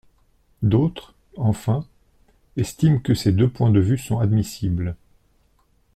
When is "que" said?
2.97-3.13